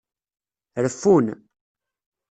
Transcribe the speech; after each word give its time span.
Reffun. 0.83 1.25